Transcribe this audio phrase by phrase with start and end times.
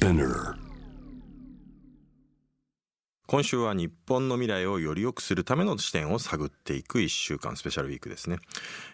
[0.00, 0.54] Spinner
[3.26, 8.38] 今週は日本の未来をより良くするための視点を探っていく1週間スペシャルウィークですね、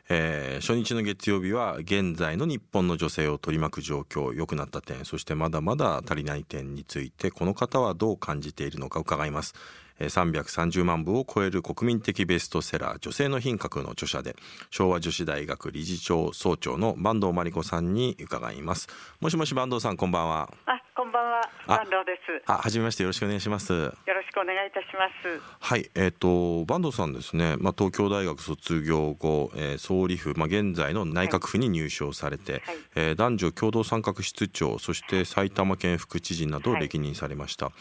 [0.08, 9.54] えー、初日の月曜日は現在の日本の女性を取り巻く状況良くなった点そしてまだまだ足りない点についてこの方はどう感じているのか伺います。
[9.98, 14.36] 330万部を超える国民的ベストセラー女性の品格の著者で
[14.70, 18.88] 昭和女子大学理事長総長の坂東真理子さんに伺います。
[19.20, 20.52] もしもし坂東さんこんばんは。
[20.66, 20.82] あ
[21.16, 21.50] ばんは。
[21.66, 22.42] 坂東です。
[22.46, 23.72] あはじめましてよろしくお願いします。
[23.72, 25.40] よろしくお願いいたします。
[25.58, 27.56] はいえっ、ー、と坂東さんですね。
[27.58, 32.62] まあ東京大学卒業後、えー、総理府まあ現在の内閣府に入省されて、はい、
[32.96, 37.74] えー、男女共同参画室長そして埼玉県副知事などを歴任されました、はい、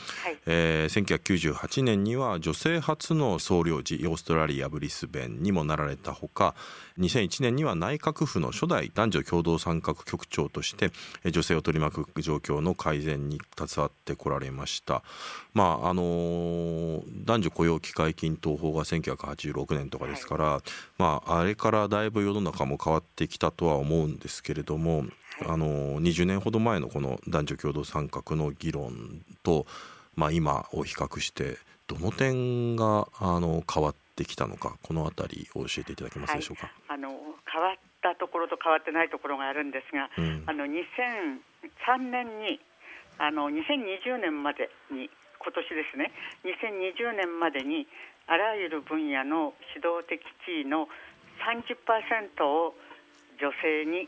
[0.45, 6.55] えー、1998年には女性初の総領事オーストラリアブリスベンにもなられたほか
[6.99, 10.91] 2001年には内閣府の初代男女共同参画局長として
[11.30, 15.04] 女性を取り巻く状況の改善に携わってこられました。
[15.54, 20.62] まああの男女雇用機会均等法が1986年とかですから、はい、
[20.98, 25.05] まあ、あれからだいぶ世の中も変わってきたとは思うんですけれども、
[25.46, 29.66] あの20年ほど前のこの男女共同参画の議論と、
[30.16, 31.57] まあ、今を比較して
[31.88, 36.71] どの点があの変わってきたのかこの辺りを教えていただけますでしょうか？
[36.88, 37.10] はい、あの
[37.52, 42.60] 変わったところと変わってないところがあるんですが、うん、あの2003年に
[43.18, 46.12] あの2020年までに今年ですね
[46.44, 47.88] 2020年までに
[48.27, 50.88] あらゆる分野の指導的地位の
[51.44, 52.74] 30%を
[53.40, 54.07] 女性に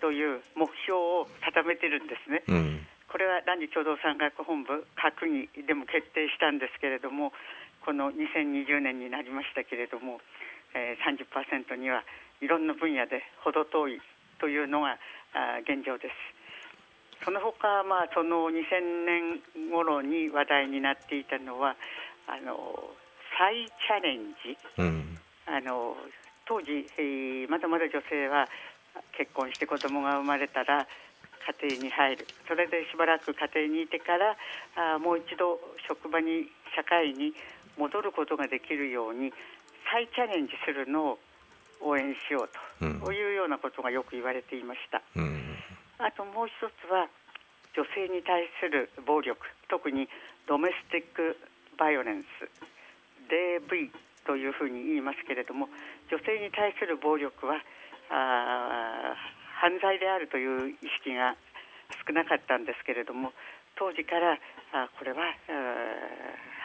[0.00, 2.42] という目標を定めてるんですね。
[2.48, 7.32] うんこれは男女共同参画本部閣議でも決定したんですけれども
[7.86, 10.18] この2020年になりましたけれども、
[10.74, 12.02] えー、30%には
[12.42, 14.00] いろんな分野で程遠い
[14.40, 14.98] というのが
[15.32, 17.24] あ現状です。
[17.24, 21.76] その他、まあその2000年頃に話題になっていたのは
[22.26, 22.90] あの
[23.38, 25.94] 再チャレンジ、うん、あの
[26.44, 28.48] 当時、えー、まだまだ女性は
[29.16, 30.88] 結婚して子供が生まれたら
[31.62, 32.26] 家庭に入る。
[32.48, 34.36] それでしばらく家庭にいてから
[34.74, 37.32] あもう一度職場に社会に
[37.78, 39.32] 戻ることができるように
[39.92, 41.18] 再チャレンジするのを
[41.80, 42.50] 応援しよう
[42.80, 45.56] と、うん、いうようなことがよく言われていました、うん、
[45.98, 47.08] あともう一つは
[47.76, 49.36] 女性に対する暴力
[49.68, 50.08] 特に
[50.48, 51.36] ドメスティック
[51.76, 52.26] バイオレンス
[53.28, 53.90] DV
[54.26, 55.68] というふうに言いますけれども
[56.10, 57.60] 女性に対する暴力は
[58.10, 59.14] あ
[59.60, 61.36] 犯罪であるという意識が
[62.06, 63.32] 少なかったんですけれども
[63.76, 64.38] 当時から
[64.72, 65.22] あこれは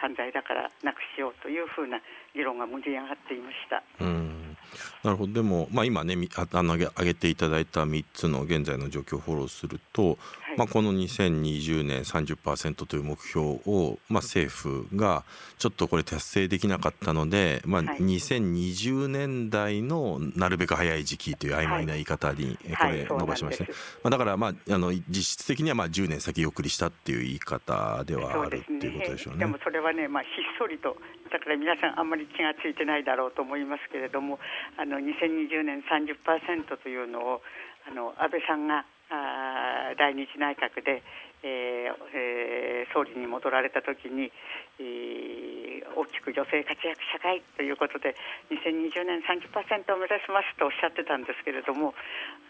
[0.00, 2.00] 犯罪だからなくしようというふうな
[2.34, 3.82] 議論が盛り上がっていました。
[4.00, 4.56] うん。
[5.02, 5.32] なるほど。
[5.32, 15.24] でも、まあ、今ねあの挙げていただいた3つの現在の状況をフォローすると、はい、まあ、この2020年30%という目標を、まあ、政府が
[15.58, 23.70] ちょっとこれ達成できなかったので、まあ、2020年代のなるべく早い時期という曖昧な言い方にこれ伸ばしましたね、
[24.02, 29.40] まあ、だから、まあ、あの実質的にはまあ10年先送りしたっていう言い方ではあるっていうことでしょうね。
[29.40, 30.96] でもそれはね、まあ、ひっそりと
[31.30, 34.38] だから皆さんあんまり気がついてないだろうと思いますけれども
[34.76, 37.42] あの2020年30%というのを
[37.88, 41.02] あの安倍さんがあ来日内閣で、
[41.44, 44.32] えーえー、総理に戻られた時に、
[44.80, 48.16] えー、大きく女性活躍社会ということで
[48.48, 51.92] 2020年30%を目指しますとおっしゃってたんですけれども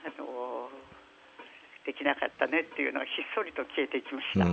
[0.06, 0.70] あの
[1.84, 4.46] できなかったねっていうのはひっそりと消えていきました。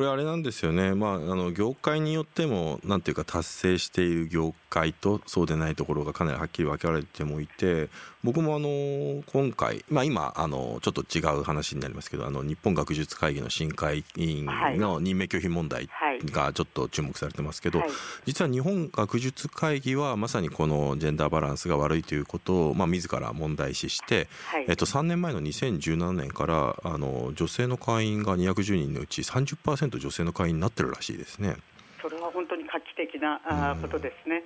[0.00, 7.90] これあれなんですよね、まあ、あの業界によってもなんていうか達成している業界とそうでないところがかなりはっきり分けられてもいて
[8.22, 15.88] 僕もあの今回、まあ、今あのちょっと違う話になりますけどあの日本学術会議の新会委員の任命拒否問題
[16.26, 17.88] がちょっと注目されてますけど、はい、
[18.26, 31.56] 実は日本学術会議はまさにこのジェンダーバランスが悪いということを、まあ、自ら問題視して、はい、えっと、3年前の2017年からあの女性の会員が210人のうち30%女性の会員になってるらしいですね。
[32.00, 34.42] それは本当に画期的なあことですね。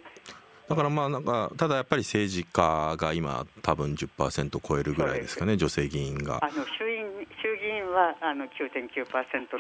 [0.69, 7.04] だからまあなんかただやっぱり政治家が今多分10%超えるぐらいですかね女性議員があの衆院
[7.94, 8.91] はあの9.9%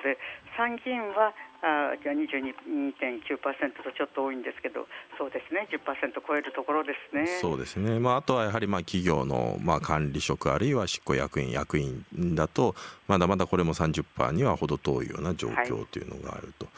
[0.02, 0.18] で
[0.56, 1.32] 参議院は
[1.62, 3.40] あ22.9%
[3.82, 4.86] とちょっと多いんですけど
[5.16, 5.80] そうですね10%
[6.26, 12.04] 超えるところですねそうですね、まあ、あとはやはりまあ企業のまあ管理職あるいは執行役員役員
[12.34, 12.74] だと
[13.08, 16.66] まだまだこれも30%には程遠いような状況というのがあると。
[16.66, 16.74] はい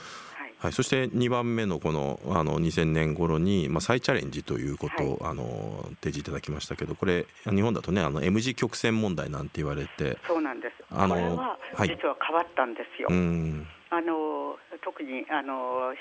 [0.66, 10.84] はい、そして2番目のこのあの2000年頃に、まあ、再チャレンジということを、はい、あの提示いただきましたけどこれ日本だとねあの M 字曲線問題なんて言われてそうなんです。
[10.90, 13.08] あのこれは実は変わったんですよ。
[13.08, 15.94] はいあの特にあの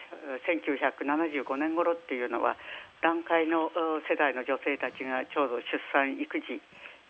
[0.50, 2.58] 1975年頃っていうのは
[3.02, 3.70] 団塊の
[4.10, 6.60] 世代の女性たちがちょうど出産育児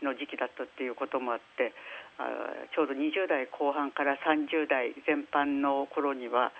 [0.04, 1.72] の時期だったっていうこともあって
[2.19, 2.28] あ
[2.75, 6.52] ちょうど20代後半から30代全般の頃には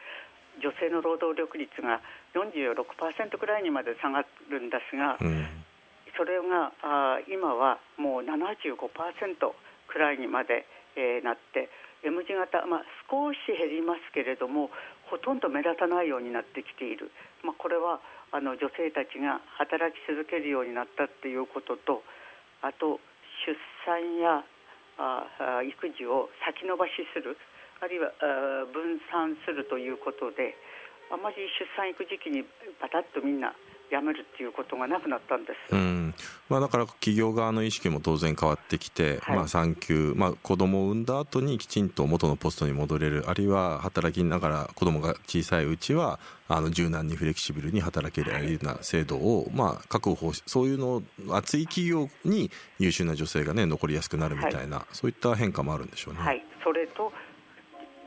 [0.62, 2.02] 女性の労働力率が
[2.34, 5.48] 46%くらいにまで下がるんですが、うん、
[6.18, 8.80] それがあ今はもう75%
[9.88, 10.66] くらいにまで、
[10.96, 11.69] えー、なって
[12.04, 14.69] M 字型、まあ、少し減りますけれども
[15.10, 17.12] ほとんど目立たないようになってきている、
[17.44, 18.00] まあ、これは
[18.31, 22.04] あの女性たちが働き続けるようになったっていうことと
[22.62, 23.00] あと
[23.46, 23.54] 出
[23.86, 24.44] 産や
[24.98, 27.38] あ育児を先延ばしする
[27.81, 28.12] あるいは
[28.72, 30.56] 分散するということで
[31.12, 32.44] あまり出産育児期に
[32.80, 33.54] パタッとみんな
[33.89, 36.13] 辞めるっていうことがなくなったんです、うん。
[36.50, 39.36] まあ、だから企業側の意識も当然変わってきて、はい。
[39.38, 52.50] まあ、産休、まあ、子供を産んだ後にきちんと元のポストに戻れるあるいは働きながら子供が小さいうちはあの柔軟にフレキシブルに働けるような制度を、まあ、確保そういうの熱い企業に
[52.80, 56.19] 優秀な女性が、ね、残りやすくなるみたいな、はい、そういった変化もあるんでしょうね。
[56.22, 57.12] はい、それと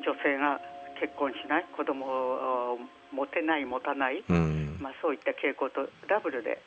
[0.08, 0.56] 女性が
[0.96, 2.78] 結婚しない子供を
[3.12, 6.60] 持てない持たない、うん、まあ、そういった傾向とダブルで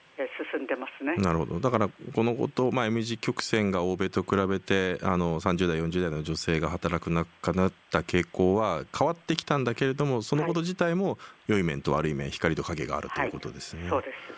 [0.53, 1.15] 進んでますね。
[1.15, 1.59] なるほど。
[1.59, 11.17] だからこのこと、まあ、M 字曲線が欧米と比べてあの30代40代の女性が働くなくなった傾向は変わってきたんだけれどもそのこと自体も
[11.47, 13.81] 良い面と悪い面光と影があるということですね。
[13.83, 14.30] はい、そうです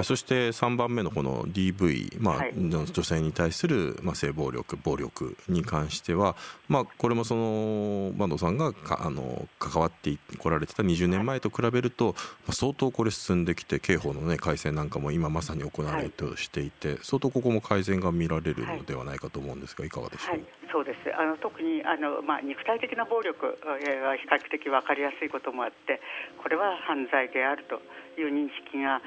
[0.00, 6.36] はい、そして3番目のこの DV、まあ、はい、女性に対する、まあ、性暴力、暴力に関しては、
[6.68, 12.14] まあ、これもその坂東さんがかあの関わってこられてた20年前と比べると、
[12.46, 21.10] まあ、相当これ進んできて刑法の、ね、改正なんかも今まさに行われとしていて、相当ここも改善が見られるのではないかと思うんですが、いかがでしょう、はい、そうです。
[21.14, 26.00] あの特にあの、まあ、肉体的な暴力は比較的分かりやすいこともあって
[26.38, 27.82] これは犯罪であると
[28.18, 29.02] いう認識が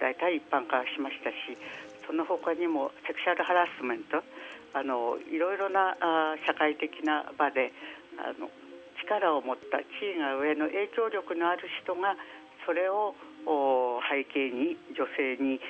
[0.00, 1.56] 大体一般化しましたし
[2.06, 4.22] その他にもセクシャルハラスメント
[4.74, 7.72] あのいろいろなあ社会的な場で
[8.18, 8.50] あの
[9.02, 12.16] 力を持った地位が上の影響力のある人が
[12.66, 13.14] それを
[14.10, 15.60] 背景に女性に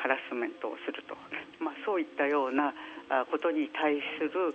[0.00, 1.16] ハラスメントをすると、
[1.58, 2.72] まあ、そういったような
[3.30, 4.54] ことに対する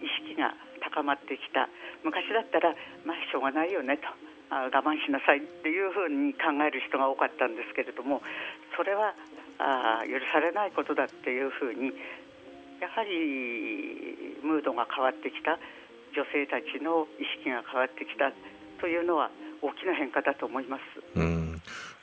[0.00, 1.68] 意識が高まってきた。
[2.02, 4.08] 昔だったら、まあ、しょうがないよねと。
[4.50, 8.22] 我慢しなさいっていうふうに考える人が多かったんですけれども
[8.76, 9.14] それは
[9.58, 11.90] あ許されないことだっていうふうに
[12.78, 15.58] やはりムードが変わってきた。
[16.14, 18.30] 女性たちの意識が変わってきた。
[18.80, 19.30] というのは
[19.62, 20.82] 大きな変化だと思います。
[21.16, 21.53] うん。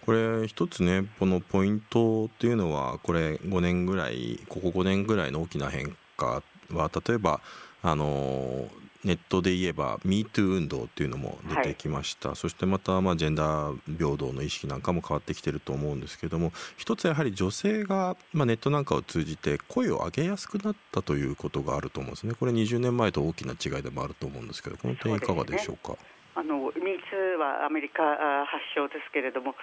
[0.06, 7.42] これ一つねこのポイントっていうのはこれ5年ぐらいここ5年ぐらいの大きな変化は例えば
[7.84, 8.68] あの
[9.04, 22.36] ネットで言えば MeToo 運動っていうのも出てきました、はい、そしてまたまあジェンダー平等の意識なんかも変わってきてると思うんですけども一つやはり女性がまあネットなんかを通じて声を上げやすくなったということがあると思うんですね。
[22.40, 25.94] これ20年前と大きな違いでもあると思うんですけどこの点いかがでしょうか？
[25.94, 26.00] うね、
[26.36, 28.04] あの MeToo はアメリカ
[28.46, 29.56] 発祥ですけれども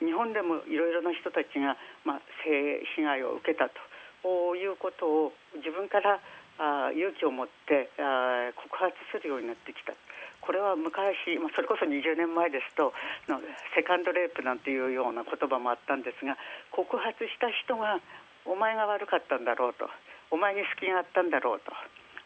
[0.00, 6.20] 日本でもいろいろな人たちが、まあ、性被害を受けたということを自分から
[6.58, 9.92] あ勇気を持ってあ告発するようになってきた。
[10.40, 12.94] これは昔、まあ、それこそ20年前ですと
[13.26, 13.42] の
[13.74, 16.38] セカンドレイプなんていうような言葉もあったんですが
[16.70, 17.98] 告発した人が
[18.46, 19.90] お前が悪かったんだろうと
[20.30, 21.74] お前に隙があったんだろうと、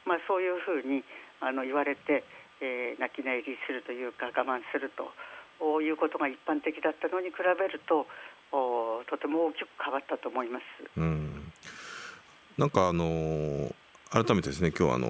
[0.04, 1.02] まあ、そういうふうに
[1.40, 2.24] あの言われて、
[2.60, 5.08] えー、泣き寝入りするというか我慢すると
[5.82, 8.06] いうことが一般的だったのに比べると
[8.52, 10.64] おとても大きく変わったと思います。
[10.96, 11.52] うん
[12.58, 13.74] なんかあのー
[14.10, 15.06] 改めてですね今日はあの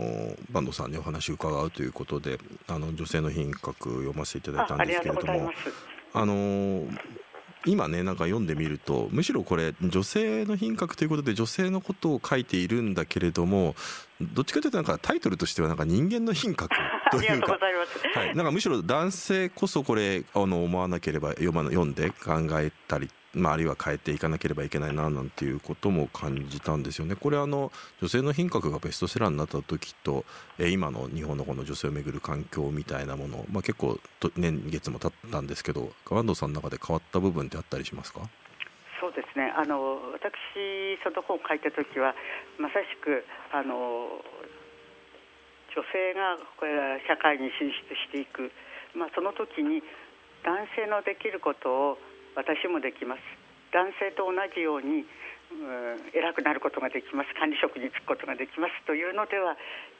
[0.52, 2.38] 坂東さんにお話を伺うということで
[2.68, 5.50] あの女性の品格読ませていただいたんですけれども
[6.12, 6.84] あの
[7.66, 13.74] 今ねなんか読んでみるとむしろこれ女性の品格ということで女性のことを書いているんだけれども
[14.20, 16.74] どっちかというとなんかタイトルとしてはなんか人間の品格
[17.10, 17.58] というか
[18.14, 27.14] はい、なんかむしろ男性こそこれあの思わなければ読ま読んで考えたりまあ、あるいは変えていかなければいけないななんていうことも感じたんですよね。
[27.14, 27.70] これあの
[28.00, 30.24] 女性の品格がベストセラーになった時と、
[30.58, 34.00] えー、今の日本のこの女性をめぐる環境みたいなもの、まあ、結構
[34.36, 38.20] 年月も経ったんですけど川藤さんの中で変わった部分ってあったりしますか？
[39.00, 39.54] そうですね。
[39.56, 40.34] あの私
[41.04, 42.14] その本を書いた時は
[42.58, 44.20] まさしくあの
[45.70, 48.50] 女性がこれ社会に進出していく、
[48.98, 49.82] まあ、その時に
[50.42, 51.98] 男性のできることを
[52.34, 53.22] 私もできます。
[53.72, 55.06] 男性と同じように、
[55.50, 57.34] うん、偉くなることができます。
[57.34, 58.74] 管理職に就くことができます。
[58.86, 59.56] というのでは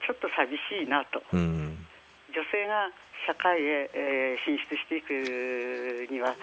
[0.07, 1.87] ちょっと寂しいなと、うん、
[2.35, 2.91] 女性が
[3.27, 6.35] 社会へ、えー、進出していくには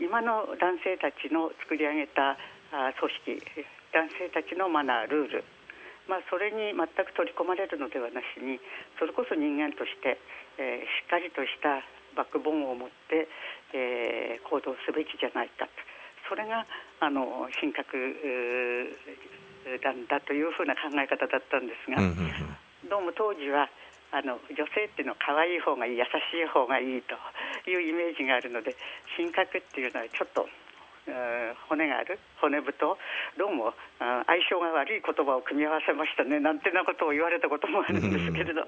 [0.00, 2.38] 今の男性たちの作り上げた
[2.72, 5.44] あ組織男性たちのマナールール
[6.06, 8.62] まあ、それに全く取り込まれるのではなしに
[8.98, 10.18] それこそ人間として、
[10.58, 11.82] えー、しっかりとした
[12.16, 13.28] バックボーンを持って、
[13.76, 15.70] えー、行動すべきじゃないかと。
[16.28, 16.66] それが
[16.98, 17.94] あの神格
[19.82, 22.02] なんだというふうな考え方だったんですが、
[22.90, 23.68] どうも当時は
[24.10, 26.08] あの女性っていうのは可愛い方がいい優し
[26.38, 27.14] い方がいいと
[27.70, 28.76] いうイメージがあるので
[29.16, 30.46] 神格っていうのはちょっと
[31.68, 32.98] 骨がある骨太
[33.38, 38.62] どうも相性が悪い言葉を組み合わせましたねなんてなことを言われたこともあるんですけれど。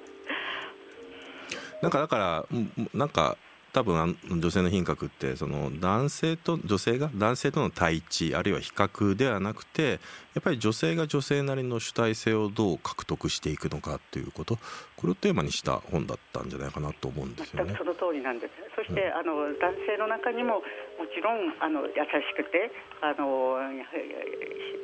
[1.83, 2.47] なんかだから
[2.95, 3.37] なんか
[3.73, 10.01] 多分女性の品格ってその男性と女性が男性との対峙あるいは比較ではなくて
[10.35, 14.57] やっぱり女性が女性なりの主体性をどう獲得していくのかっていうこと
[14.97, 17.75] これをテーマにした本だったんじゃないかなと思うんですよね。
[17.77, 20.63] その通りなんですそして、うん、あの男性の中にもも
[21.15, 23.61] ちろんあの優しくてあの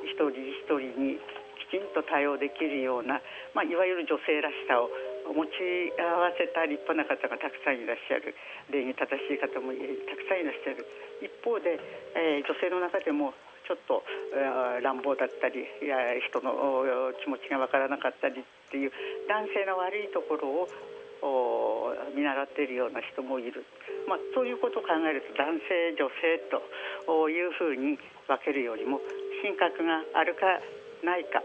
[0.05, 1.19] 一人一人に
[1.67, 3.21] きちんと対応できるような、
[3.55, 4.91] まあ、いわゆる女性らしさを
[5.33, 8.35] 持ち合わせた立派な方がたくさんいらっしゃる。
[8.69, 9.81] 礼儀正しい方もた
[10.17, 10.85] くさんいらっしゃる。
[11.25, 11.81] 一方で、
[12.15, 13.33] えー、女性の中でも
[13.65, 14.05] ちょっと、
[14.37, 15.97] えー、乱暴だったりいや
[16.29, 16.85] 人の
[17.25, 18.93] 気持ちが分からなかったりっていう
[19.29, 20.69] 男性の悪いところ
[21.25, 23.65] を見習っているような人もいる、
[24.05, 26.61] まあ、そういうことを考えると男性女性と
[27.33, 27.97] いうふうに
[28.29, 29.01] 分けるよりも
[29.41, 30.61] 品格があるか
[31.01, 31.41] ないか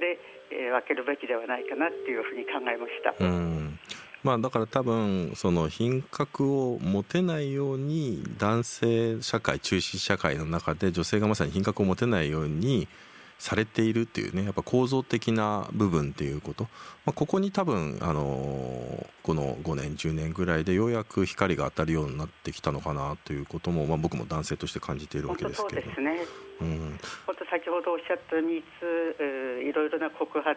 [0.00, 0.18] で
[0.50, 3.14] えー、分けるべきではないかなっていうふうに考えました。
[3.18, 3.78] うん
[4.22, 12.88] まあ、だから多分その品格を持てないように男性社会中心社会の中で女性がまさに品格を持てないように
[13.38, 16.64] されているっていうねやっぱ構造的な部分っていうこと、
[17.04, 25.82] まあ、ここに多分、あのー、この5年10年ぐらいでようやく光が当たるようになってきたのかなということも、まあ、僕も男性として感じているわけですけど。
[25.82, 26.18] そうですね
[26.60, 30.54] うん、本当先ほどおっしゃった3ついろいろな告発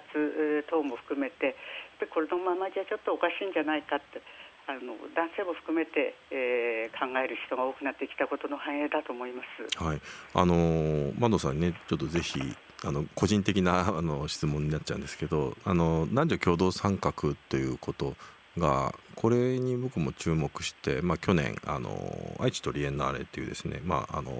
[0.70, 1.56] 等も含めて
[2.14, 4.22] これのままじゃちょっとおかしいんじゃないかって
[4.68, 9.84] あの男性も含めて、えー、考える人が多くなってきたことの反映だと思います。
[9.84, 10.02] はい、
[10.34, 12.38] あのー、万さんねちょっとぜひ
[12.84, 17.14] あの個人的なあの質問になっちゃうんですけどあの男女共同参画
[17.50, 18.16] ということ
[18.58, 21.90] がこれに僕も注目して、まあ、去年あの
[22.40, 24.32] 愛知トリエンナーレっていうですね、まああの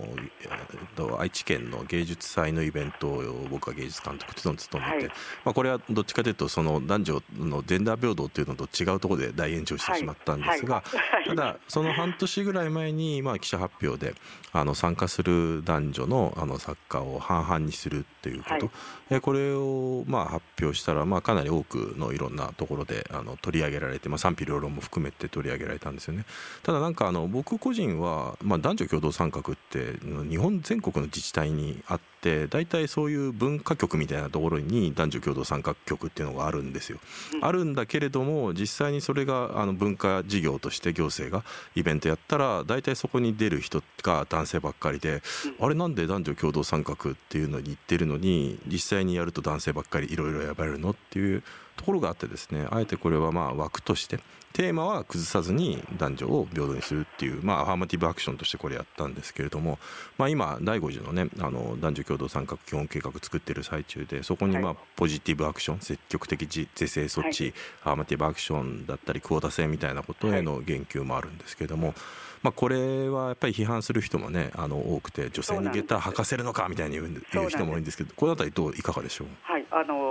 [1.20, 5.16] 愛知県の芸術祭のイベントを僕は芸術監督と務めて、はい、
[5.46, 10.84] まあ、これはどっちかというとその男女のジェンダー平等っていうのと違うところで大炎上してしまったんですが、は
[11.26, 14.14] い、ただその半年ぐらい前に、まあ、記者発表で
[14.54, 18.70] あの参加する男女のあの作家を半々にするっていうこと、
[19.10, 26.26] はい、これをまあ発表したら、まあ、かなり多くのいろんなところであの取り上げられて、まあ、賛否両論も含めて取り上げられたんですよね。
[26.64, 29.94] ただなんかあの僕個人は、まあ、男女共同参画って
[30.30, 37.00] 日本全国の自治体にあって大体そういう文化局みたいなところに男女共同参画局っていうのがあるんですよ、
[37.42, 41.44] あるんだけれども実際にそれがあの文化事業として行政が
[41.76, 45.22] イベントやったら大体そこに出る人が男性ばっかりで、
[45.60, 51.44] あれなんで男女共同参画っていうのに行ってるのに実際にやると男性ばっかりいろいろ選ばれるのっていう
[51.76, 54.20] ところがあってですねあえてこれはまあ枠として
[54.54, 59.78] テーマは崩さずに男女を平等にするっていう、まあ、アファーマティブアクションとしてこれやったんですけれども、
[60.18, 71.94] まあ、今第5次のねあの男女共同参画基本計画作ってる最中でそこにまあポジティブアクション積極的是正措置、アーマティブアクションだったりクオータ制みたいなことへの言及もあるんですけれども、
[72.42, 80.08] まあ、これはやっぱり批判する人もねあの多くて女性にゲター履かせるのかみたいに言う人も多いんですけどこの辺りどういかがでしょう、はいあの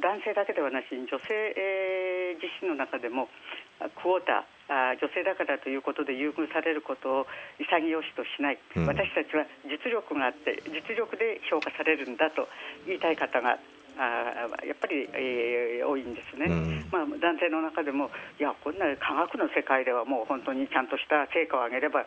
[0.00, 3.28] 男性だけではなしに女性、えー、自身の中でも
[3.78, 4.58] クォーター
[5.00, 7.26] 女性だからということで優遇されることを
[7.58, 12.48] 潔しとしない、うん、私たちは実力があって実力で評価されるんだと
[12.86, 13.58] 言いたい方が
[13.98, 22.06] あやっぱり、えー、多いんですね、うん、まあ、男性の中でもいやこんな科学の世界ではもう本当にちゃんとした成果を上げれば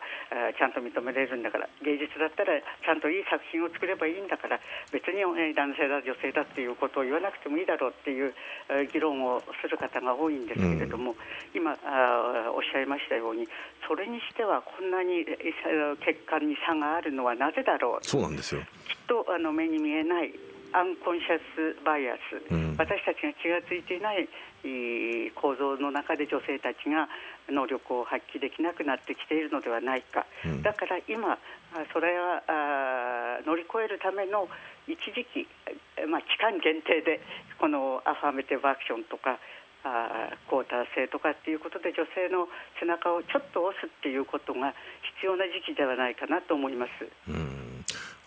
[0.56, 4.58] ちゃんと認められるんだから芸術だったらちゃんといい作品を作ればいいんだから
[4.90, 8.32] 別に、えー、男性だ女性だっていうことを言わなくてもいいだろうっていう、
[8.70, 11.16] えー、議論をする方が多いんですけれども、うん、
[11.52, 13.46] 今あおっしゃいましたように
[13.86, 15.24] それにしてはこんなに
[16.06, 18.06] 血管に差があるのはなぜだろう？
[18.06, 18.62] そうなんですよ。
[18.62, 18.66] きっ
[19.06, 20.32] とあの目に見えない
[20.72, 24.28] アンコンシャスバイアス、うん、私たちが気が付いていない
[25.34, 27.08] 構造の中で女性たちが
[27.50, 31.36] 能力を発揮できなくなってきているのではないか、うん、だから今、
[31.92, 32.42] それは
[33.44, 34.48] 乗り越えるための
[34.86, 35.48] 一時期、
[36.06, 37.20] まあ、期間限定で
[37.58, 39.38] このアファーメティブアクションとか
[39.84, 42.46] あクォーター制とかっていうことで女性の
[42.78, 44.74] 背中をちょっと押すっていうことが
[45.18, 46.90] 必要な時期ではないかなと思います。
[47.28, 47.61] うん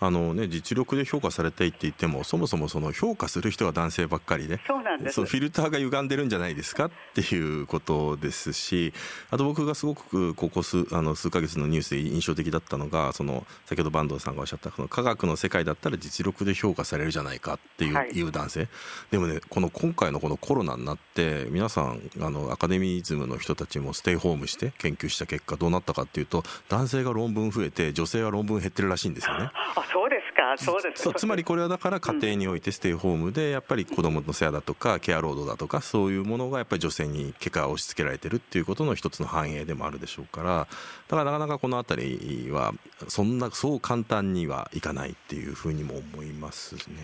[0.01, 5.25] あのね、実力で評価されたいって言ってもそもそもその評価する人が男性ばっかりでそうなんです。
[5.25, 8.93] フィルターが歪んでるんじゃないですかっていうことですし
[9.31, 18.67] あと僕がすごくここ数あの数ヶ月のニュースで印象的だったのがその先ほど坂東さんがおっしゃったこの科学の世界だったら実力で評価されるじゃないかっていうはい、いう男性。
[19.11, 29.51] でもねこの今回のこのコロナになって皆さんあのアカデミズムの人たちもステイホームして研究した結果どうなったかっていうと男性が論文増えて女性は論文減ってるらしいんですよね。
[29.87, 30.55] あそうですか？
[30.57, 31.03] そうです。
[31.03, 40.67] そうつまりこれはだから家庭においてステイホームでやっぱり子どもの世話だとかケア労働だとかそういうものがやっぱり女性に結果押し付けられてるっていうことの一つの反映でもあるでしょうから
[41.07, 42.73] だからなかなかこの辺りは
[43.07, 46.95] そんなそう簡単にはいかないっていうふうにも思いますね。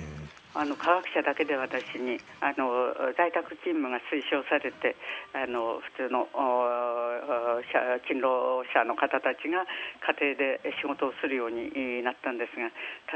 [0.54, 5.00] あの科学者だけで私にあの在宅勤務が推奨されて
[5.32, 6.28] あの普通の
[8.04, 9.64] 勤労者の方たちが
[10.20, 12.68] 家庭で仕事をするようになったんですが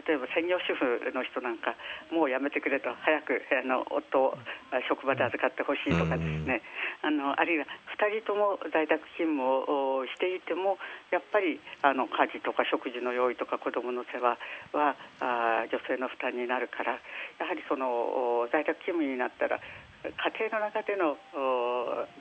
[0.08, 1.76] 例えば専業主婦の人なんか
[2.08, 4.40] もうやめてくれと早くあの夫を
[4.88, 6.64] 職場で預かってほしいとかですね
[7.04, 7.68] あのあるいは
[8.00, 10.80] 2人とも在宅勤務をしていても
[11.12, 14.40] やっぱりあの家事とか食事の用意とか子どもの世話
[14.72, 16.96] はあ女性の負担になるから。
[17.40, 19.60] やはりその在宅勤務になったら
[20.04, 21.18] 家庭の中での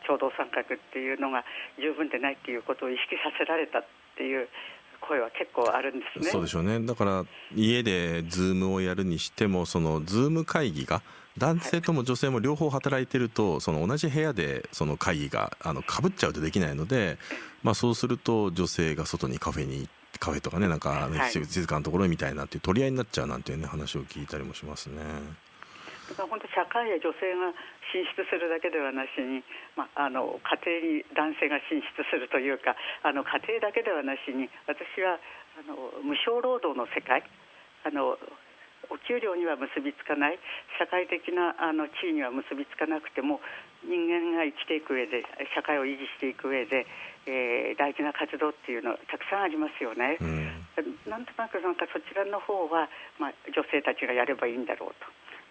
[0.07, 1.45] 共同参画っていうのが
[1.79, 3.85] 十分でないっていうことを意識させられたっ
[4.17, 4.49] ていう
[5.01, 6.31] 声は結構あるんですね。
[6.31, 6.81] そうでしょうね。
[6.81, 11.03] だから家で Zoom をやるにしてもその Zoom 会議が
[11.37, 17.19] 男性とも女性も両方働いてると、その同じ部屋でその会議があの被っちゃうとできないので、
[17.63, 25.03] まあそうすると女性が外にカフェに行ってカフェとかねなんか、ね、はい、静かなところみたいなっていう取り合いになっちゃうなんていうね話を聞いたりもしますね。
[26.09, 27.49] だから本当社会へ女性が
[27.89, 29.41] 進出するだけではなしに、
[29.77, 35.17] まあ、あの家庭に男性が進出するというかあの家庭だけではなしに私は
[35.57, 37.25] あの無償労働の世界
[37.85, 38.19] あの
[38.93, 40.39] お給料には結びつかない
[40.77, 43.41] 社会的なあの地位には結びつかなくても
[43.85, 45.25] 人間が生きていく上で
[45.57, 46.87] 社会を維持していく上で、
[47.27, 50.19] えー、大事な活動っていうのたくさんありますよね。
[50.21, 50.51] うん、
[51.09, 55.07] なんとなくなんかそちらの方は、まあ、女性たちがやればいいんだろうと。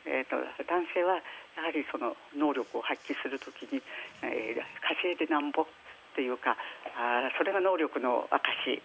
[0.05, 0.35] えーと、
[0.67, 1.15] 男性は
[1.55, 3.81] やはりその能力を発揮するときに、
[4.21, 5.65] えー、稼いでなんぼっ
[6.15, 6.57] ていうか
[6.97, 8.83] あそれが能力の証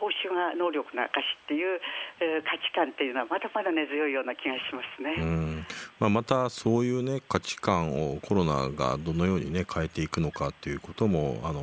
[0.00, 1.80] 報酬が能力の証っていう、
[2.20, 5.20] えー、価値観っていうのはまだまだ根強いような気がしますね。
[6.06, 11.62] うんまあ、またそういうね価値観をコロナがどのようにね変えていくのかっていうこともあの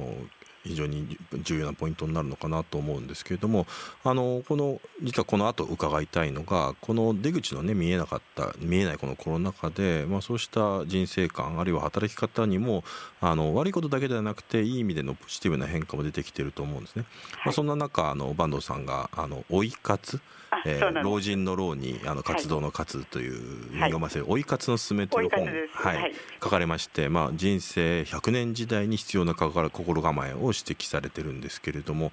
[0.64, 3.66] 非常に重要なポイントになるのかなと思うんですけれども
[4.04, 12.84] あのこの実はこの後伺いたいのがこの出口のね見えなかった見えないこのコロナ禍で、まあ、そうした人生観あるいは働き方にも
[13.22, 17.06] あの悪いことだけではなくていい意味でのポジティブな変化も出てきていると思うんですね。
[17.46, 20.20] まあ、そんな中あの坂東さんがあの追い活
[20.66, 32.12] えー、老人の老にあの活動の活という、はい、読ませる「追い活のすすめ」という本、はい、はい、書かれまして、まあ、人生100年時代に必要な心構えを指摘されてるんですけれども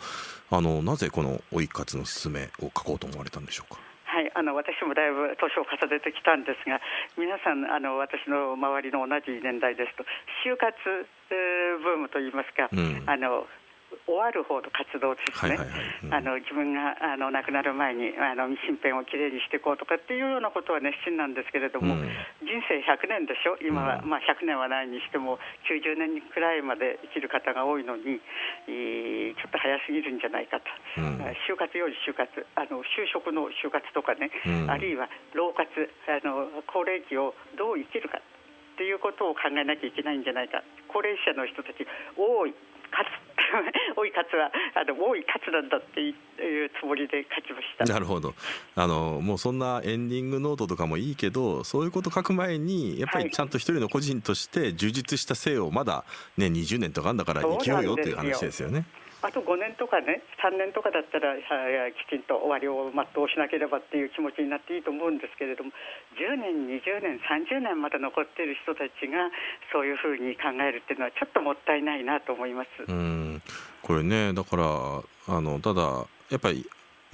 [0.50, 3.80] あのなぜこの「追い活のすすめ」を書こうと思われたんでしょうか。
[4.06, 6.80] はい、あの私もだいぶ年を重ねてきたんですが
[7.18, 10.04] 皆さんあの私の周りの同じ年代ですと
[10.40, 10.72] 就活
[11.28, 13.46] ブームといいますか、うん、あの
[14.06, 15.58] 終わる方の活動ですね、
[16.14, 22.06] あの自分があの亡くなる前にあの身辺をきれいにしていこうとかっていうようなことは熱心なんですけれども、うん、
[22.46, 28.22] 人生100年でしょ、今は、うん、まあ、100年はないにしても、90年くらいまで生きる方が多いのに、
[28.70, 30.70] えー、ちょっと早すぎるんじゃないかと、
[31.02, 31.18] うん、
[31.50, 32.30] 就活より就活。
[32.54, 34.30] あの、就職の就活とかね、
[34.70, 35.66] あるいは老活。
[36.06, 38.22] あの、高齢期をどう生きるか。
[38.76, 40.62] っていうことを考えなきゃいけないんじゃないか。
[40.92, 42.52] 高齢者の人たち多い
[42.90, 43.26] 勝つ
[43.96, 47.84] 多い勝つはあの多い勝つなんだっていうつもりで書きました。
[47.84, 48.34] なるほど。
[48.74, 56.04] あのもうそんなエンディングノートとかもいいけどそういうこと書く前にやっぱりちゃんと一人の個人として充実した性をまだ
[56.36, 58.84] ね20年とかあんだから生きようよっていう話ですよね。
[59.26, 65.74] あと5年とかね3年とかだったらきちんと終わりを全うしなければっていう気持ちになっていいと思うんですけれども
[66.14, 69.26] 10年20年30年まで残っている人たちが
[69.74, 72.86] そういうふうに考えるっていうのはちょっともったいないなと思います。
[72.86, 73.42] うん
[73.82, 76.62] これねだからあのただやっぱり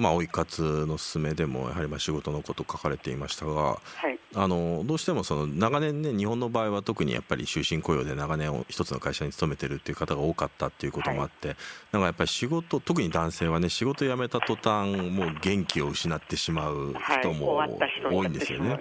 [0.03, 3.79] まあ、追い活の勧めでもやはりまあ仕事のこと書かれていましたが、は
[4.11, 11.57] い、あのどうしてもその長年ね日本の場合は特にやっぱり終身雇用で長年一つの会社に勤めてるっていう方が多かったっていうこともあって、はい、
[11.93, 17.65] なんかやっぱり仕事特に男性はね仕事辞めた途端もう元気を失ってしまう人も
[18.11, 18.71] 多いんですよね。
[18.71, 18.81] はい、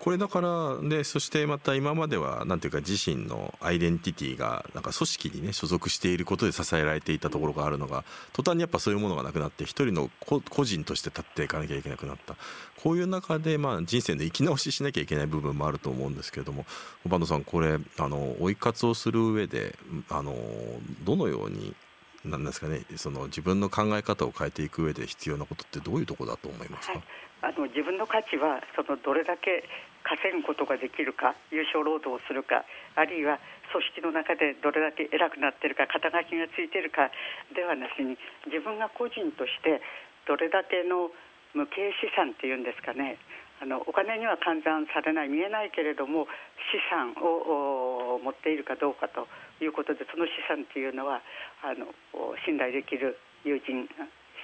[0.00, 12.34] これだからでそしてまた今まではなんていうか自身のアイデンティティがなんか組織にね所属していることで支えられていたところがあるのが途端にやっぱそういうものがなくなって一人の個個人として立っていかなきゃいけなくなった。
[12.82, 16.64] こういう中でまあ人生の生き直ししなきゃいけない部分もあると思うんですけれども
[17.04, 19.76] 坂野さんこれあの追い活をする上で
[20.08, 20.34] あの
[21.04, 21.74] どのように
[22.24, 29.64] なんですかねその自分の考え方を変えていく上で必要なことってどういうとこだと思いますか、はい、あの自分の価値はそのどれだけ
[30.06, 32.64] 稼ぐことができるか優勝労働をするか
[32.94, 33.38] あるいは
[33.72, 37.10] 組織の中でどれだけ偉くなってるか肩書きがついてるか
[37.54, 38.16] ではなしに
[38.46, 39.82] 自分が個人として
[40.26, 41.10] どれだけの
[41.54, 43.18] 無形資産っていうんですかね。
[43.56, 46.28] あのお金には換算されない見えないけれども
[46.68, 49.24] 資産を持っているかどうかと
[49.64, 51.24] いうことでその資産っていうのは
[51.64, 51.88] あの
[52.44, 53.16] 信頼できる
[53.48, 53.88] 友人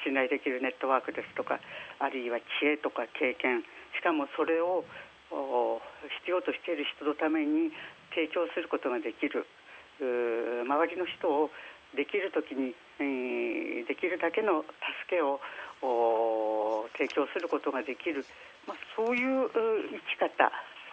[0.01, 1.61] 信頼できるネットワークですとか
[2.01, 3.61] あるいは知恵とか経験
[3.93, 4.85] しかもそれを
[6.25, 7.69] 必要としている人のために
[8.17, 9.45] 提供することができる
[10.01, 11.51] 周りの人を
[11.95, 14.65] できる時に、えー、できるだけの
[15.05, 15.41] 助けを
[16.97, 18.25] 提供することができる、
[18.67, 20.53] まあ、そういう生き方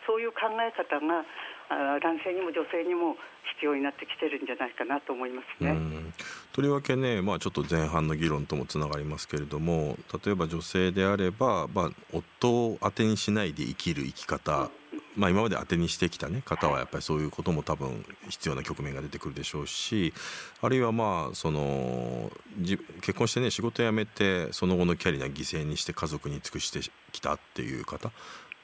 [0.10, 1.24] そういう考え方が
[2.02, 3.16] 男性にも女性にも
[3.54, 5.78] 必要になってきてるんじゃないかなと思いますね。
[6.52, 14.72] とりわけね、まあ、ちょっと前半の議論ともつながりますけれども例えば女性であれば、まあ、夫を当てにしないで生きる生き方
[15.16, 20.14] まあ、今まで当てにしてきた、ね、方はやっぱりそういうことも多分必要な局面が出てくるでしょうし
[20.62, 22.32] あるいはまあその
[23.02, 26.80] 結婚してね仕事辞めてその後のキャリア犠牲にして家族に尽くして
[27.12, 28.12] きたっていう方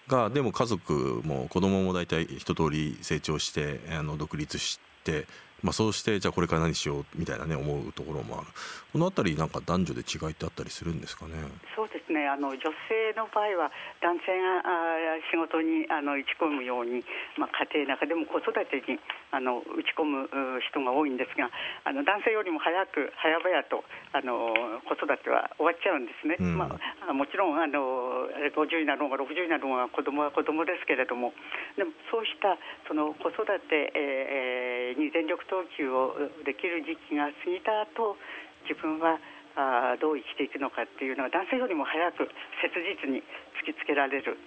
[0.08, 5.28] がでも家族も子供も大体一通り成長してあの独立して
[5.64, 8.48] まあ、そうしてじゃあこれから何しようみたいなね思うところもある。
[8.94, 11.34] この辺りなんか男女で違いってあったりするんですかね？
[11.76, 17.06] そうですねあの女性の場合は男性があ仕事にあの打ち込むように、
[17.38, 18.98] まあ、家庭の中でも子育てに
[19.30, 20.26] あの打ち込む
[20.66, 21.54] 人が多いんですが
[21.86, 23.86] あの男性よりも早く早々と
[24.18, 24.50] あの
[24.90, 26.74] 子育ては終わっちゃうんですね、うん、ま
[27.06, 28.26] あ、もちろんあの
[28.58, 31.32] 50になろうが60になろうが子供は子供ですけれども
[31.78, 32.58] でもそうした
[32.90, 38.18] その子育て、えー、に全力投球をできる時期が過ぎた後
[38.66, 39.22] 自分は
[39.56, 42.28] あどう生きていくのかっていうのは男性よりも早く
[42.60, 43.24] 切実に
[43.64, 44.38] 突きつけられる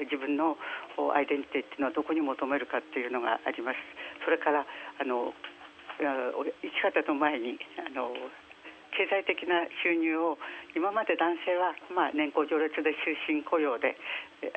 [0.00, 0.56] 自分の
[1.12, 3.78] アイデンティティっていうのはどこに求めるかっていうのがあります。
[4.24, 5.34] それからあの
[6.00, 8.16] 生き方の前にあの
[8.96, 10.38] 経済的な収入を
[10.76, 13.96] 今まで男性は、まあ、年功序列で終身雇用で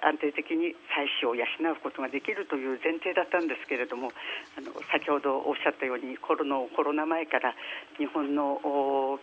[0.02, 4.10] 安定的に妻子を養うことができるという前提だったんですけれども
[4.58, 7.54] あの先ほどおっしゃったようにコロナコロナ前から
[7.98, 8.58] 日本の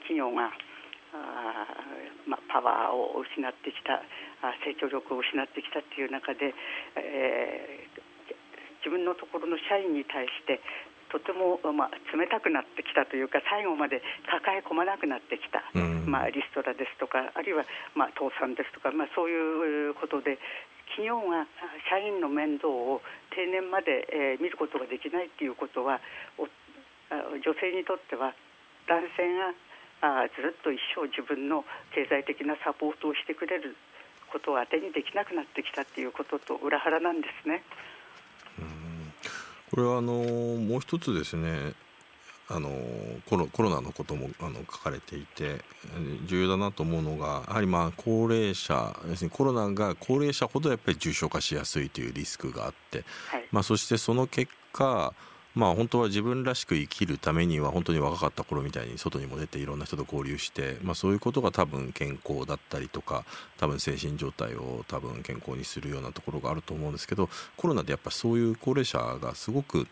[0.06, 0.54] 企業が
[1.14, 1.66] あ、
[2.26, 4.02] まあ、パワーを失ってきた
[4.64, 6.54] 成長力を失ってきたっていう中で、
[6.96, 8.36] えー、
[8.80, 10.60] 自分のところの社員に対して
[11.12, 20.40] とても、まあ、冷たくなってきたというか最後まで抱え込まなくなってきた、うん、まあ、リストラですとかあるいは、まあ、倒産ですとか、まあ、そういうことで
[20.96, 21.44] 企業が
[21.92, 23.04] 社員の面倒を
[23.36, 26.00] 定年まで、えー、見ることができないということは
[27.12, 28.32] 女性にとっては
[28.88, 29.52] 男性が
[30.24, 33.76] あずっと一生自分の経済的なサポートをしてくれる
[34.32, 37.62] ことを当てにできなくなってきたということと裏腹なんですね。
[39.72, 41.72] これはあのもう一つですね
[42.48, 42.70] あの
[43.30, 45.62] コロコロナのこともあの書かれていて
[46.26, 55.14] 重要だなと思うのがやはりまあ高齢者要するにコロナが高齢者ほどやっぱり重症化しやすいというリスクがあって、はい、まあ、そしてその結果
[55.54, 63.24] まあ本当は自分らしく生きるためには本当に若かった頃みたいに外にも出ていろんな人と交流して、まあ、そういうことが多分健康だったりとか
[63.58, 69.86] 多分精神状態を多分健康にするようなところがあると思うんですけどコロナでやっぱそういう高齢者がすごく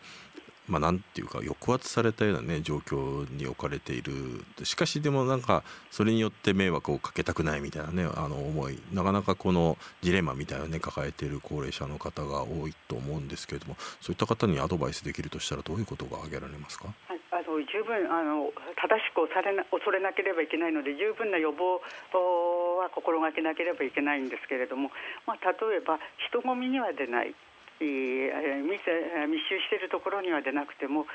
[0.67, 4.45] まあ、なんていうか抑圧されたようなね状況に置かれている。
[4.63, 8.79] しかしでもなんかそれによって迷惑をかけたくないみたいなねあの思い。
[8.93, 21.81] なかなかこのジレンマみたいなね抱えている高齢者の方が多いと思うんですけれどもそういった方にアドバイスできるとしたらどういうことが挙げられますか、はい、あの十分あの正しくされな恐れなければいけないので十分な予防
[22.79, 24.91] は心がけなければいけないんですけれども、
[25.25, 27.35] まあ、例えば人混みには出ない。
[27.81, 31.05] 密集しているところには出なくても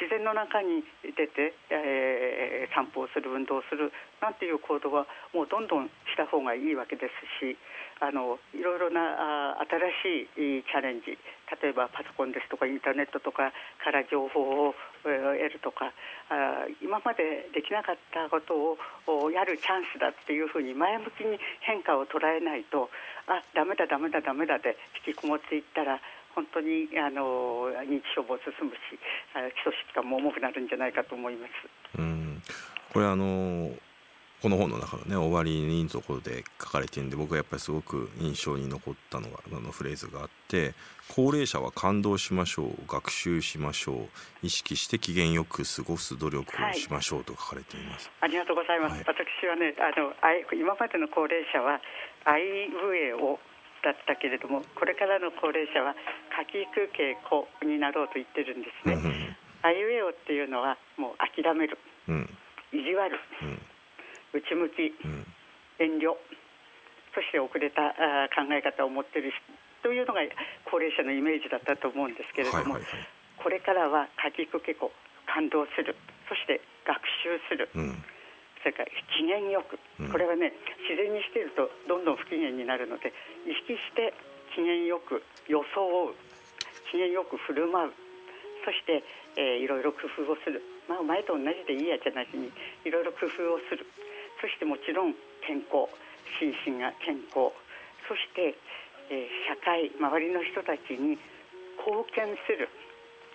[0.00, 7.56] 自然の中に出て、えー、散歩をする運動をするなんていう行動はもうどんどんした方がいいわけですし
[8.00, 11.14] あのいろいろなあ新しいチャレンジ
[11.62, 15.92] 例えばパソコンですとかインターネットとかから情報を、得るとか
[16.32, 22.88] あ今までできなかったことをやるチャンスだっていうふうに前向きに変化を捉えないと
[23.28, 24.76] あダメだダメだダメだで
[25.06, 26.00] 引きこもっていったら
[26.34, 28.98] 本当にあの認知症も進むし
[29.54, 31.98] 基礎疾患も重くなるんじゃないかと思います。
[31.98, 32.42] うん。
[32.92, 33.70] これあの
[34.44, 40.74] この本の中のね終わりにところで書かれてるんで僕はやっぱりすごく印象に残ったのがあのフレーズがあって
[41.08, 43.96] 高齢者は感動しましょう学習しましょう
[44.42, 50.12] 意識して機嫌よく過ごす努力をしましょうと書かれています、はい、ありがとうございます、はい、私はねあの
[50.52, 51.80] 今までの高齢者は
[52.26, 53.38] アイウェイを
[53.84, 55.92] だったけれどもこれからの高齢者は
[56.32, 59.36] 書きく傾向になろうと言ってるんですね。
[59.60, 62.28] あいうえおっていうのはもう諦める、うん、
[62.72, 63.60] 意地悪、うん、
[64.32, 65.24] 内向き、うん、
[65.78, 66.16] 遠慮。
[67.14, 69.32] そして遅れたあ考え方を持っている
[69.82, 70.20] というのが
[70.66, 74.90] 高齢者のイメージだったと思うんですけれども、はいはいはい、これからは書きくけこ
[75.26, 75.94] 感動する。
[76.28, 77.68] そして学習する、
[78.64, 79.76] それから機嫌よく、
[80.08, 80.56] これはね
[80.88, 83.12] 自然にしているとどんどん不機嫌になるので
[83.44, 84.16] 意識して
[84.56, 85.60] 機嫌よく装
[86.08, 86.16] う。
[86.88, 87.92] 機嫌よく振る舞う。
[88.64, 89.04] そして、
[89.36, 92.48] えー、いろいろ工夫をする、まあ、前と同じでいいやじゃなしに
[92.86, 93.84] いろいろ工夫をする。
[94.40, 95.12] そしてもちろん
[95.44, 95.84] 健康。
[96.40, 97.52] 心身が健康。
[98.08, 98.56] そして、
[99.10, 101.20] えー、社会周りの人たちに
[101.76, 102.72] 貢献する、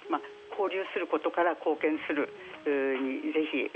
[0.09, 0.21] まあ、
[0.57, 2.33] 交流することから貢献する
[2.67, 3.71] にぜひ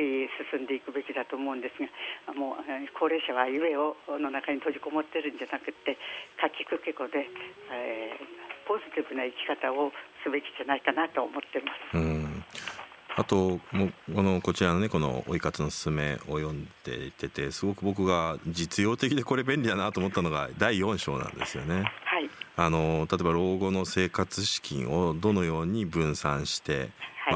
[0.51, 1.79] 進んでいくべきだと思うんです
[2.27, 2.63] がもう
[2.99, 5.97] 高齢者は夢をの中に閉じこもってるんじゃなくて
[6.39, 7.27] かきくけこで、
[7.71, 9.91] えー、ポジティブな生き方を
[10.23, 11.97] すべきじゃないかなと思ってます。
[11.97, 12.43] うん
[13.15, 21.83] あともこのこちらのねこの「追い活のすすめ」を読んでいててすごく僕が実用的でこれ便利だなと思ったのが第4章なんですよね。
[22.05, 26.89] はい、あの例えば老後の生活資金をどのように分散して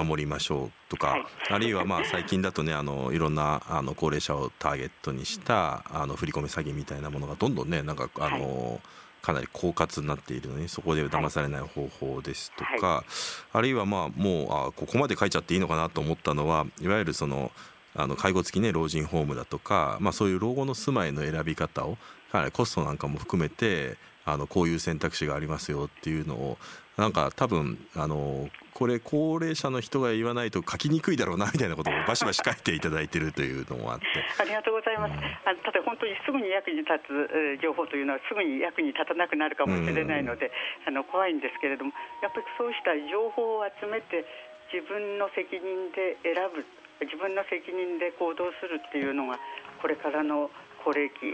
[0.03, 8.79] 守りましょうとか、はい、あるいはまあ最近だとねあのいろんなあの高齢者をターゲットにしたあの振り込め詐欺みたいなものがどんどんねなんかあの、はい。
[9.27, 13.05] かなり狡猾になっているのにそこで騙されない方法ですとか、はい、
[13.51, 17.51] あるいはまあもうあここまで書いちゃっていいのかなと思ったのはいわゆるその
[17.93, 21.97] あの介護付きね老人ホームだとか、まあ、そういう老後の住まいの選び方を
[22.31, 26.57] かなりコストなんかも含めてあのこういう選択肢がありますよっていうのを
[26.95, 34.05] なんか多分あのこれ高齢者の人が言わないと書きにくいだろうなみたいなことをバシバシ書いていただいているというのもあって。
[34.37, 40.53] ありがとうございます、うん、あただ本当にすぐに役に立つ情報というのはすぐに役に立たなくなるかもしれないので、
[40.85, 44.29] うん、あの怖いんですけれどもやっぱりそうした情報を集めて
[44.69, 46.61] 自分の責任で選ぶ
[47.01, 49.41] 自分の責任で行動するっていうのが
[49.81, 50.53] これからの
[50.85, 51.25] 高齢期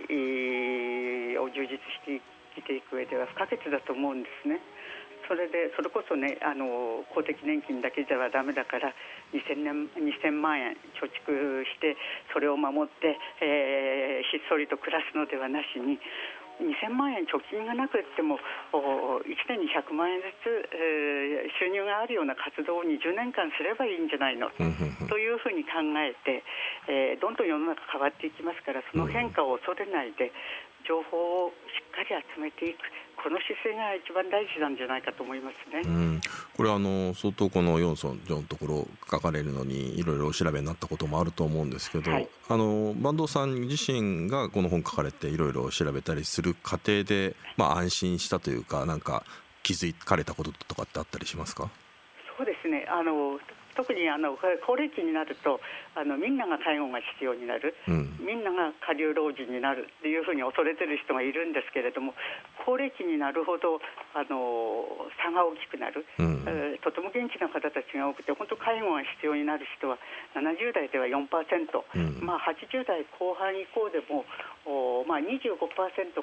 [1.44, 2.24] を充実して
[2.56, 4.64] 生きていく上では不可欠だと思うんですね。
[5.28, 8.94] それでそれこそねあの公的年金だけではだめだから
[9.34, 11.96] 2000年2000万円貯蓄して
[12.34, 16.00] それを守って、えー、ひっそりと暮らすのではなしに
[16.62, 18.38] 2000万円貯金がなくても
[18.72, 24.52] 1年に100万円ずつ、えー、収入があるような活動を20年間すればいいんじゃないの
[25.10, 26.44] というふうに考えて、
[26.88, 30.32] えー、どんどん世の中変わっていきますからその変化を恐れないで
[30.88, 31.54] 情報をし
[32.04, 32.78] っかり集めていく。
[33.16, 35.82] この姿勢が一番大事なんじゃないかと思いますね。
[35.86, 36.22] うん、
[36.58, 49.24] これあの相当このヨンソンのところ書かれるのにいろいろお調べになったこともあると思うんですけど、はい、あの坂東さん自身がこの本書かれていろいろ調べたりする過程で、まあ、安心したというかなんか
[49.62, 51.70] 気づかれたこととかってあったりしますか？
[52.36, 52.86] そうですね。
[52.90, 53.40] あの
[53.76, 55.60] 特にあの高齢期になると
[55.96, 62.14] あのみんなが介護が必要になる、うん、みんなが下流老人になるっていうふうに恐れてる人がいるんですけれども
[62.66, 63.82] 高齢期になるほど
[64.14, 64.86] あの
[65.22, 69.98] 差が大きくなる、うん、えー、とても元気な方たちが多くて本当介護が必要になる人は
[70.38, 74.26] 70代では4%、うん、まあ、80代後半以降でも
[74.66, 75.60] お、まあ、25%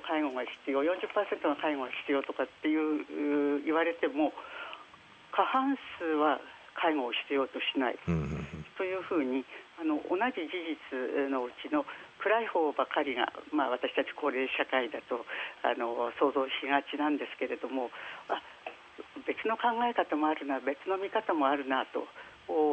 [0.00, 4.32] 介護が必要40%が介護が必要とかっていう言われても
[5.30, 6.40] 過半数は
[6.80, 7.98] 介護を必要としない、
[8.76, 9.44] というふうに
[9.80, 11.84] あの同じ事実のうちの
[12.20, 15.24] 暗い方ばかりが、まあ、私たち高齢社会だと
[15.64, 17.88] あの想像しがちなんですけれども
[18.28, 18.40] あ
[19.24, 22.04] 別の考え方もあるな別の見方もあるなと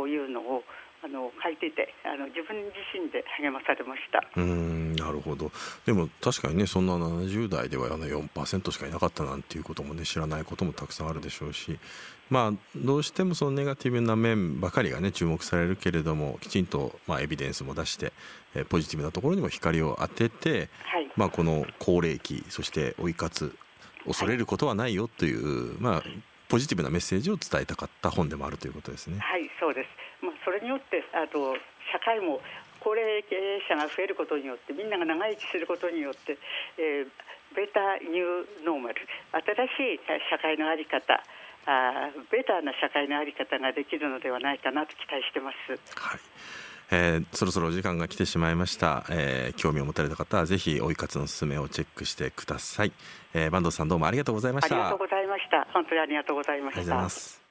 [0.08, 0.64] いうのを
[1.04, 5.52] あの書いていてあの自分自身で励まされましたうんなるほど
[5.86, 11.78] でも確かにねそんな70代ではあの4%しかいなかったなんていうこともね知らないこともたくさんあるでしょうし
[12.30, 18.12] まあどうしてもそのネガティブな面ばかりがね注目されるけれどもきちんとまあエビデンスも出して、
[18.56, 23.56] えー、ポジティブなところにも光を当てて、はい、まあこの高齢期そして追い活
[24.06, 26.04] 恐れることはないよという、はい、まあ
[26.50, 29.20] ポジティブなメッセージを伝えたかった本でもあるということですね。
[29.20, 30.07] はいそうです。
[30.58, 31.56] れによってあと
[31.94, 32.42] 社会も
[32.82, 36.38] 高齢経営者が増えることによってみんなが長生きすることによって、
[36.78, 41.22] えー、ベタニューノーマル新しい社会の在り方
[41.68, 45.78] あベターな社会の在り方ができるのではないかなと期待してます。
[46.00, 46.20] はい。
[46.90, 52.94] えー、そろそろ時間が来てしまいました、えー、興味を持たれた方はぜひ追い活のすすめをチェックしてください、
[53.34, 54.76] えー、坂東さんどうもありがとうございました。
[54.76, 55.68] ありがとうございました。
[55.74, 57.47] 本当にありがとうございました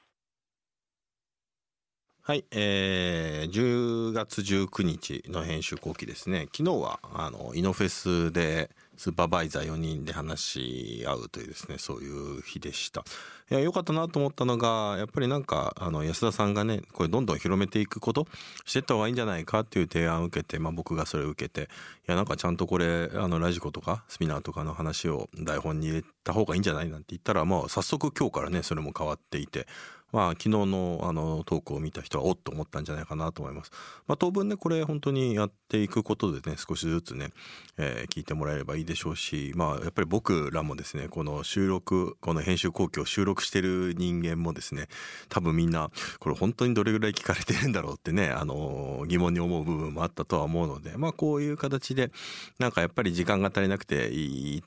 [2.27, 6.49] はい、えー、10月19日の編集後期ですね。
[6.53, 13.05] 昨日はあのイノフェスでスーパーバイザー4人で話し合うというですねそういう日でした。
[13.49, 18.27] いや良かったなと思ったのがやっぱりなんかあの安田さんがねこれどんどん広めていくこと
[18.65, 21.65] してった方がいいんじゃないかっていう提案を受けて、まあ、僕がそれを受けてい
[22.07, 29.65] やなんかちゃんとこれあのラジコとかスピナーとかの話を台本に入れた方がいいんじゃないなんて言ったらもう早速今日からねそれも変わっていて
[30.11, 33.71] まあ、昨日のあのトークを見た人はおっと思ったんじゃないかなと思います。
[34.07, 37.31] まあ、当分ねこれ本当にやっていくことでね少しずつね、
[37.77, 44.87] えー、聞いてもらえればいいでしょうし、まあ、やっぱり僕らもですねこの収録この編集後期を収録してる人間もですね
[45.29, 45.89] 多分みんな
[46.19, 52.11] これ本当にどれぐらい聞かれてるんだろうってね、あの疑問に思う部分もあったとは思うので、まあ、こういう形で
[52.59, 54.09] なんかやっぱり時間が足りなくて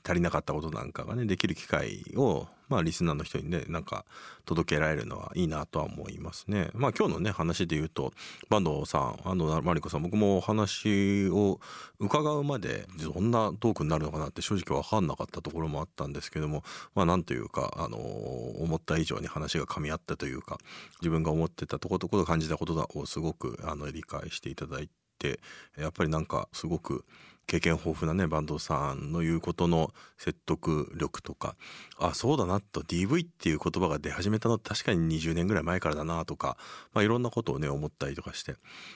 [0.03, 4.05] 足りなかったことなんかがねできる機会をまあリスナーの人にねなんか
[4.45, 6.69] 届けられるのはいいなとは思いますね。
[6.73, 8.13] まあ今日のね話で言うと
[8.49, 11.59] 坂東さん安藤真理子さん僕もお話を
[11.99, 16.63] 伺うまでどんなトークになるのかなって正直分かんなかったところもあったんですけども
[16.95, 20.57] まあなんというかあの思った以上に話が噛み合ったというか
[21.01, 25.41] 自分が思ってたとこところ感じたことをすごくあの理解していただいて
[25.77, 27.03] やっぱりなんかすごく
[27.47, 31.55] 経験豊富なね坂東さんの言うことの説得力とか。
[31.97, 32.81] あそうだなと。
[32.81, 36.57] DV っていう言葉が出始めたの確かに20年ぐらい前からだなとか、
[36.93, 38.55] まあ、いろんなことをね思ったりとかして、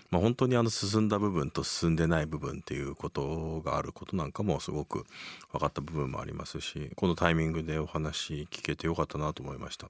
[0.09, 5.05] まあ、本当にあの進んだ部分と進んでない部分っていうことがあることなんかもすごく
[5.51, 9.89] 分かった部分もありますしこのタイミングでお話聞けてよかったなと思いました。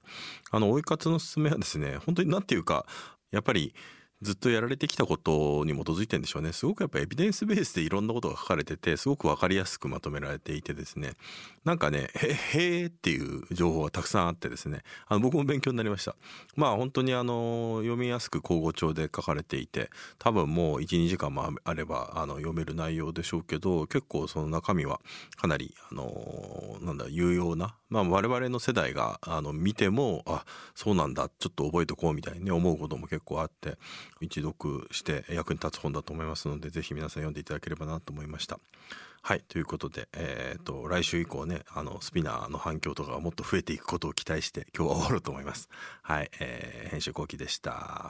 [0.50, 2.86] あの追い活の勧めはですね本当に何ていうか
[3.30, 3.74] やっぱり
[4.22, 6.52] ずっとやられてきたことに基づいてんでしょうね。
[6.52, 11.12] すごくやっぱエビデンスベースでいろんなことが書かれててすごく分かりやすくまとめられていてですね。
[11.64, 14.82] なんかねへへーっていう情報がたくさんあってですね。
[15.06, 16.16] あの僕も勉強になりました。
[16.56, 25.00] まあ本当にあの読みやすく口語調で書かれていて多分もう12時間もあればあの読める内容でしょうけど結構その中身は
[25.36, 33.78] かなりあのなんだ有用なまあ我々の世代があの見てもあそうなんだちょっと覚えとこうみたいに、思うことも結構あって
[34.20, 38.58] 一読して役に立つ本だと思いますのでぜひ皆さん読んでいただければなと思いました。
[39.22, 45.68] はいということで、えーと、来週以降ねあのスピナーの反響とかがもっと増えていくことを期待して今日は終わろうと思います。
[46.02, 48.04] はい、えー、編集後期でした。